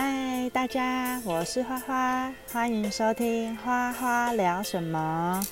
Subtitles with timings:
[0.00, 5.44] 嗨，大家，我是花花，欢迎收听花花聊什么。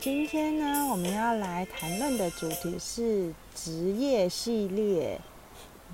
[0.00, 5.20] 今天呢，我们要来谈论的主题是职业系列。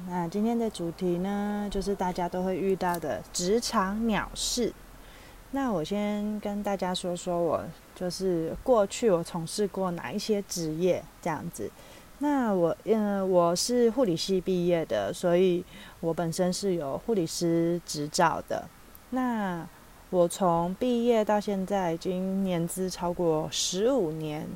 [0.09, 4.73] 那今天的主题呢，就是大家都会遇到的职场鸟事。
[5.51, 7.63] 那我先跟大家说说我
[7.95, 11.71] 就是过去我从事过哪一些职业这样子。
[12.21, 15.65] 那我嗯，我是护理系毕业的，所以
[16.01, 18.69] 我本身是有护理师执照的。
[19.11, 19.67] 那
[20.11, 24.47] 我从毕业到现在已经年资超过十五年。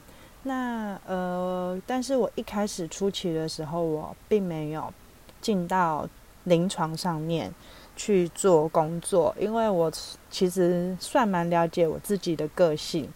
[0.45, 4.92] 那呃，但是我一开始初期的时候，我并没有
[5.41, 6.08] 进到
[6.44, 7.52] 临床上面。
[7.96, 9.88] 去做工作，因为我
[10.28, 13.08] 其实算蛮了解我自己的个性，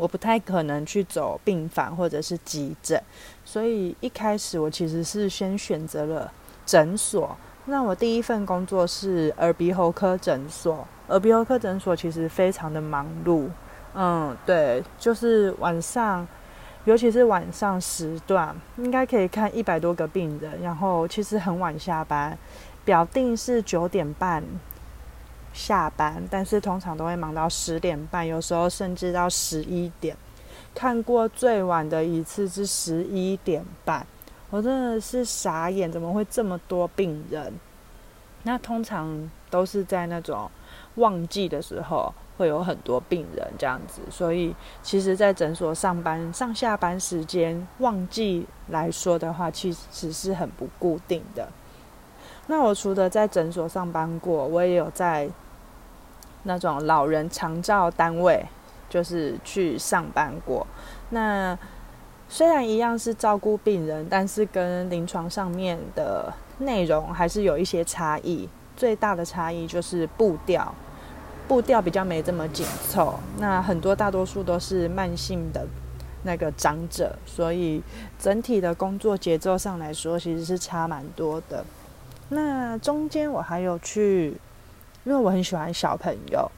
[0.00, 3.00] 我不太可能去走病房或者是急诊，
[3.44, 6.32] 所以一开始我其实是先选择了
[6.64, 7.36] 诊所。
[7.66, 13.48] 那我第一份工作是耳鼻喉科诊所，耳鼻喉科诊所其实非常的忙碌，
[13.94, 16.26] 嗯，对，就是晚上，
[16.86, 22.36] 尤其是晚上时段，应该可以看一百多个病人，然后其实很晚下班。
[22.82, 24.42] 表定是九点半
[25.60, 30.16] 下班，但是通常都会忙到十点半，有时候甚至到十一点。
[30.74, 34.06] 看过最晚的一次是十一点半，
[34.48, 37.52] 我真的是傻眼，怎么会这么多病人？
[38.44, 40.50] 那通常都是在那种
[40.94, 51.46] 旺季的时候会有很多病人这样子，所以其实，在诊所上班上下班时间，旺季来说的话，其实是很不固定的。
[52.46, 55.28] 那我除了在诊所上班过，我也有在
[56.44, 58.44] 那种老人长照单位，
[58.88, 60.66] 就是去上班过。
[61.10, 61.58] 那
[62.28, 68.48] 虽然一样是照顾病人，但是跟临床上面的内容还是有一些差异。
[68.76, 70.72] 最大的差异就是步调，
[71.46, 73.18] 步调比较没这么紧凑。
[73.38, 75.66] 那很多大多数都是慢性的
[76.22, 77.82] 那个长者，所以
[78.18, 81.62] 整体的工作节奏上来说，其实是差蛮多的。
[82.30, 84.40] 那中间我还有去，
[85.04, 86.50] 因为我很喜欢小朋友，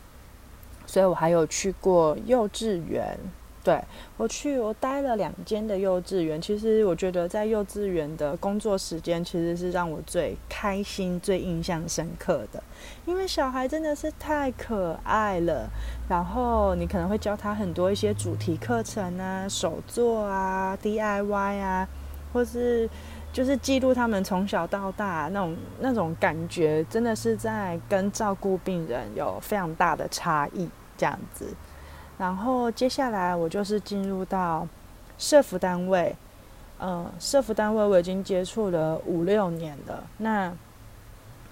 [0.86, 3.18] 所以我还有去过幼稚园。
[3.64, 3.80] 对，
[4.16, 6.42] 我去，我待了两间的幼稚园。
[6.42, 12.60] 其实我觉得在幼稚园的工作时间，其实是让我最开心、最印象深刻的，
[13.06, 15.70] 因为小孩真的是太可爱了。
[16.08, 21.88] 然后你可能会教他很多一些主题课程啊、手作啊、DIY 啊，
[22.32, 22.90] 或是。
[23.32, 31.46] 就是记录他们从小到大那种那种感觉，真的是在跟照顾病人有非常大的差异这样子。
[32.18, 34.68] 然后接下来我就是进入到
[35.16, 36.14] 社服单位，
[36.78, 40.04] 嗯，社服单位我已经接触了五六年了。
[40.18, 40.52] 那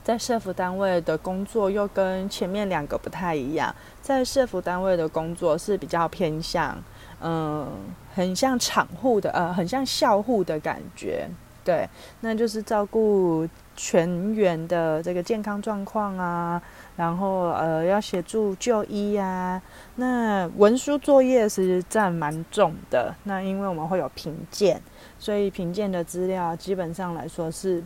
[0.04, 6.76] 在社服单位的工作又跟前面两个不太一样，在社服单位的工作是比较偏向，
[7.20, 7.66] 嗯，
[8.14, 11.28] 很像厂户的，呃，很像校户的感觉。
[11.62, 11.88] 对，
[12.20, 16.60] 那就是照顾全员的这个健康状况啊，
[16.96, 19.60] 然后呃要协助就医啊。
[19.96, 23.14] 那文书作业其实占蛮重的。
[23.24, 24.80] 那因为我们会有评鉴，
[25.18, 27.84] 所以评鉴的资料基本上来说是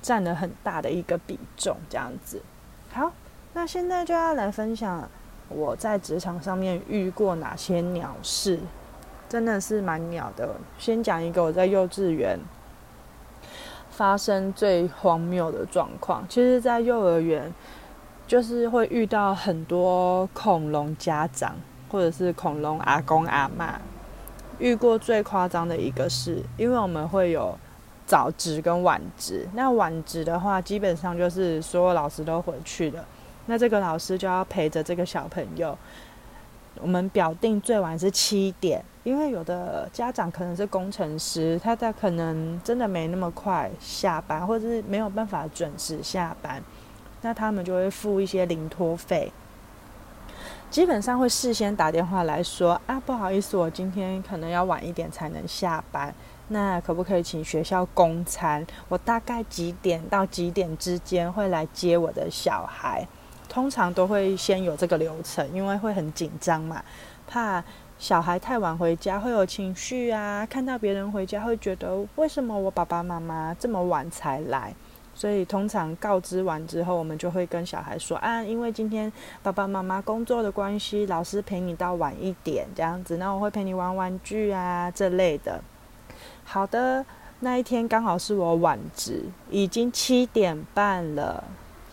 [0.00, 2.40] 占了很大的一个比重，这样子。
[2.92, 3.12] 好，
[3.52, 5.08] 那现在就要来分享
[5.48, 8.60] 我在职场上面遇过哪些鸟事，
[9.28, 10.54] 真的是蛮鸟的。
[10.78, 12.38] 先讲一个我在幼稚园。
[14.00, 17.52] 发生最荒谬的状况，其实，在幼儿园
[18.26, 21.54] 就是会遇到很多恐龙家长，
[21.90, 23.74] 或者是恐龙阿公阿嬷。
[24.58, 27.54] 遇过最夸张的一个是，因为我们会有
[28.06, 29.46] 早值跟晚值。
[29.52, 33.04] 那晚值的话，基本上就是所有老师都回去了，
[33.44, 35.76] 那这个老师就要陪着这个小朋友。
[36.80, 38.84] 我们表定最晚是七点。
[39.02, 46.62] 因为有的家长可能是工程师，他在可能真的没那么快下班，或者是没有办法准时下班，
[47.22, 49.32] 那他们就会付一些零托费。
[50.68, 56.14] 基本上会事先打电话来说啊，不好意思，我今天可能要晚一点才能下班，
[56.48, 58.64] 那可不可以请学校供餐？
[58.90, 63.08] 我大概几点到几点之间会来接我的小孩？
[63.50, 66.82] 通常都会先有这个流程，因为会很紧张嘛，
[67.26, 67.62] 怕。
[67.98, 74.74] 小孩太晚回家会有情绪啊，看到别人回家会觉得为什么我爸爸妈妈这么晚才来？
[75.14, 79.12] 所以通常告知完之后，我们就会跟小孩说啊，因为今天
[79.42, 85.60] 爸爸妈妈工作的关系，老师陪你到晚一点这样子，那我会陪你玩玩具啊这类的。
[86.42, 87.04] 好的，
[87.40, 91.44] 那一天刚好是我晚值，已经七点半了，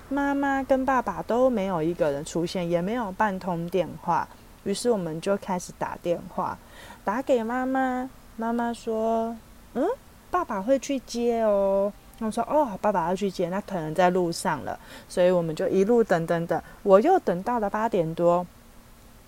[0.09, 4.27] 妈妈跟爸爸都没有一个人出现，也没有半通电话。
[4.63, 6.57] 于是我们就开始打电话，
[7.03, 8.09] 打给妈妈。
[8.35, 9.35] 妈妈说
[9.73, 9.83] ：“嗯，
[10.29, 18.45] 爸爸会去接哦。”我说：“哦，爸爸要去接，那可能在路上了。”所以我们就一路等等等，我又等到了八点多。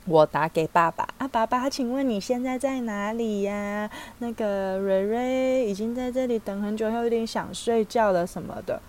[0.06, 3.90] 我打给爸爸啊，爸爸，请问你现在在哪里呀？
[4.20, 8.82] 那个瑞瑞已经在这里等很久，他有点想睡觉了什么的。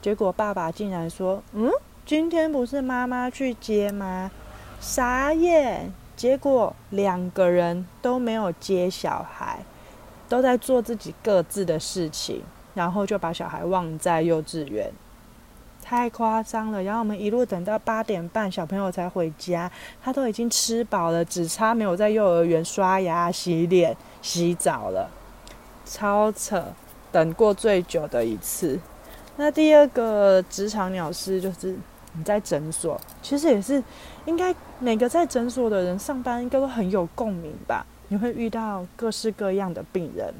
[0.00, 1.70] 结果爸爸竟然说：“嗯，
[2.06, 4.30] 今天不是妈妈去接吗？”
[4.80, 5.92] 傻眼。
[6.16, 9.60] 结果两个人都没有接小孩，
[10.28, 12.42] 都在做自己各自的事情，
[12.74, 14.90] 然后就把小孩忘在幼稚园。
[15.80, 16.82] 太夸张了！
[16.82, 19.70] 然后我们一路等到八点半，小朋友才回家。
[20.02, 25.08] 他都已经吃饱了，只差没有在幼儿园刷牙、洗脸、洗澡了，
[25.84, 26.64] 超扯！
[27.12, 28.80] 等过最久的一次。
[29.40, 31.76] 那第二个职场鸟事就是
[32.14, 33.80] 你在诊所，其实也是
[34.26, 37.86] 应该每个在诊所的人上班应该都很有共鸣吧？
[38.08, 40.34] 你会遇到各式各样的病人。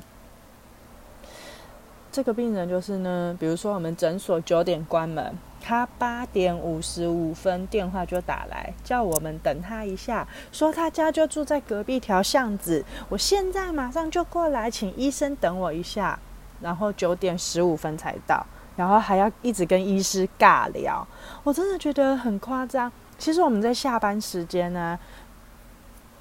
[2.11, 16.19] 这个病人就是呢，比如说我们诊所九点关门，他八点五十五分电话就打来，叫我们等他一下，说他家就住在隔壁条巷子，我现在马上就过来，请医生等我一下。
[16.61, 18.44] 然后九点十五分才到，
[18.79, 21.05] 然后还要一直跟医师尬聊，
[21.43, 22.91] 我真的觉得很夸张。
[23.19, 24.97] 其实我们在下班时间呢，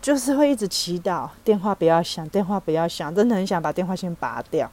[0.02, 4.68] 就是会一直祈祷电话不要响，电话不要响，真的很想把电话线拔掉。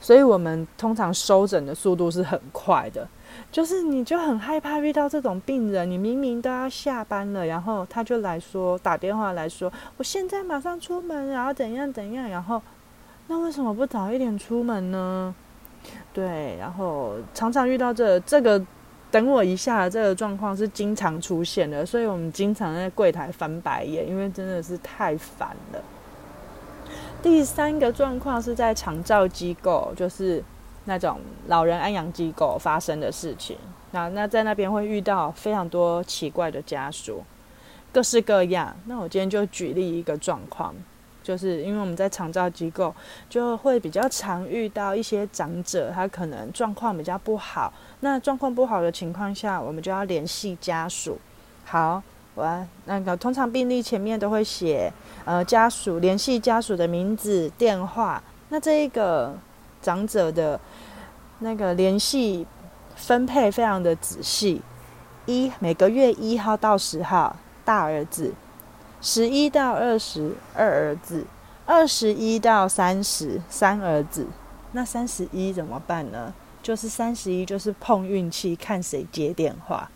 [0.00, 3.06] 所以我们通常收诊的速度是很快的，
[3.52, 12.60] 就是你就很害怕遇到这种病人，你明明都要下班了，然后他就来说打电话来说，我现在马上出门，然后怎样怎样，然后
[13.28, 15.32] 那为什么不早一点出门呢？
[16.12, 18.60] 对，然后常常遇到这这个
[19.10, 25.82] 等我一下这个状况是经常出现的，所以我们经常在柜台翻白眼，因为真的是太烦了。
[27.22, 30.42] 第三个状况是在长照机构，就是
[30.86, 33.56] 那种老人安养机构发生的事情。
[33.92, 37.22] 那那在那边会遇到非常多奇怪的家属，
[37.92, 38.74] 各式各样。
[38.86, 40.74] 那我今天就举例一个状况，
[41.22, 42.94] 就是因为我们在长照机构
[43.28, 47.72] 就会比较常遇到一些长者，他可能状况比较不好。
[48.00, 51.18] 那状况不好的情况下，我们就要联系家属。
[51.64, 52.02] 好。
[52.36, 54.90] 我那个通常病历前面都会写，
[55.24, 58.22] 呃，家属联系家属的名字、电话。
[58.50, 59.36] 那这一个
[59.82, 60.58] 长者的
[61.40, 62.46] 那个联系
[62.94, 64.62] 分配非常的仔细，
[65.26, 67.34] 一每个月一号到十号
[67.64, 68.32] 大儿子，
[69.00, 71.24] 十一到二十二儿子，
[71.64, 74.26] 二十一到三十三儿子。
[74.72, 76.32] 那三十一怎么办呢？
[76.62, 79.90] 就是三十一就是碰运气，看谁接电话。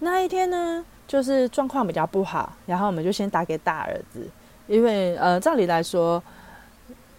[0.00, 4.28] 那一天呢，就是状况比较不好，然后我们就先打给大儿子，
[4.66, 6.22] 因为呃，照理来说，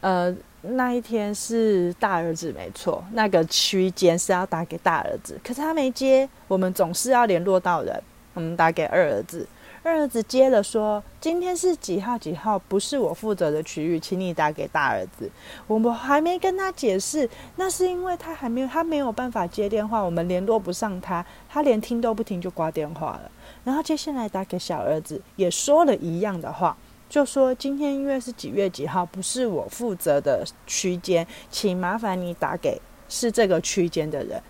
[0.01, 8.03] 呃，那一天是大儿子没错，那个区间是要打给大儿子，可是他没接，我们总是要联络到人，
[8.33, 9.47] 我们打给二儿子。
[9.83, 12.59] 二儿子接了，说：“今天是几号几号？
[12.59, 15.27] 不是我负责的区域，请你打给大儿子。”
[15.65, 23.31] 我们还没跟他解释，那是因为他还没有，他没有办法接电话，我们联络不上他，他连听都不听就挂电话了。
[23.63, 26.77] 然后接下来打给小儿子，也说了一样的话，
[27.09, 34.43] 就说：“今天因为是几月几号，不是我负责的区间，请麻烦你打给是这个区间的人。”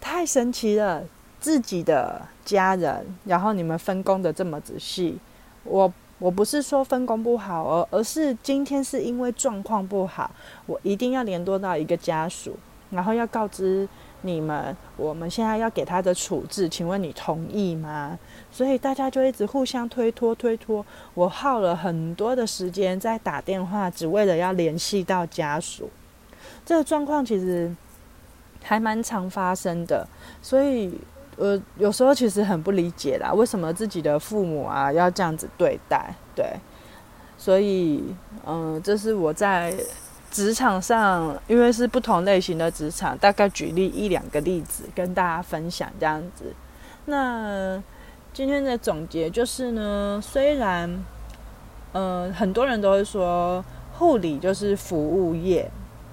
[0.00, 1.04] 太神奇了。
[1.40, 5.18] 自己的家人，然后你们分工的这么仔细，
[5.64, 10.30] 我我不是说分工不好哦，而是今天是因为状况不好，
[10.66, 12.58] 我一定要联络到一个家属，
[12.90, 13.88] 然后要告知
[14.20, 18.18] 你们，我们现在要给他的处置，请问你同意吗？
[18.52, 25.88] 所以大家就一直互相推脱推脱，我耗了很多的时间在打电话，只为了要联系到家属。
[26.66, 27.74] 这个状况其实
[28.62, 30.06] 还蛮常发生的，
[30.42, 30.92] 所以。
[31.36, 36.14] 呃，有时候其实很不理解啦，为什么自己的父母啊要这样子对待？
[36.34, 36.44] 对，
[37.38, 38.14] 所以，
[38.46, 39.74] 嗯、这是我在
[40.30, 46.54] 职场上，因为是不同类型的职场，大概举例一两个例子跟大家分享这样子。
[47.06, 47.82] 那
[48.32, 51.02] 今天的总结就是呢，虽然，
[51.92, 55.70] 嗯、很多人都会说护理就是服务业。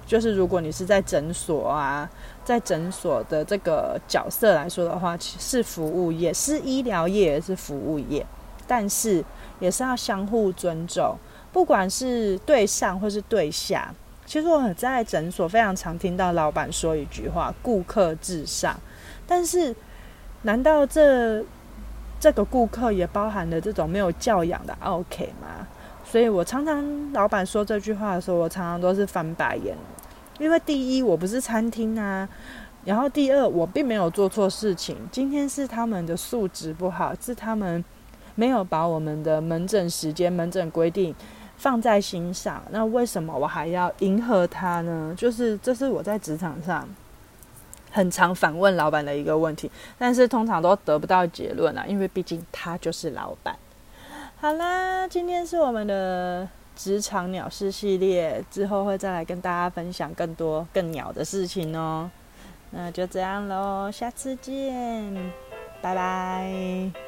[0.08, 2.08] 就是如果你是在诊所啊，
[2.42, 8.24] 在诊所的这个角色来说的话，是服务业，是医疗业，也是服务业，
[8.66, 9.22] 但是
[9.60, 11.14] 也是要相互尊重，
[11.52, 18.74] 不管是对上或是对下，其实我在诊所非常常听到老板说一句话：“顾客至上。”
[19.28, 19.76] 但是，
[20.42, 21.44] 难道这
[22.18, 25.68] 这个顾客也包含了这种没有教养的 OK 吗？
[26.10, 29.76] 所以我常常老板说这句话的时候，我常常都是翻白眼。
[30.38, 32.26] 因为第一，我不是餐厅啊；
[32.84, 34.96] 然后第二，我并没有做错事情。
[35.12, 37.84] 今天是他们的素质不好，是他们
[38.34, 41.14] 没有把我们的门诊时间、门诊规定
[41.58, 42.62] 放在心上。
[42.70, 45.12] 那为什么我还要迎合他呢？
[45.14, 46.88] 就是这是我在职场上
[47.90, 53.54] 很常反问老板的一个问题，但是通常都得不到结论啊，因为毕竟他就是老板。
[54.40, 56.48] 好啦，今天是我们的。
[56.78, 62.08] 职场鸟事系列之后会再来跟大家分享更多更鸟的事情哦。
[62.70, 65.12] 那就这样喽，下次见，
[65.82, 67.07] 拜拜。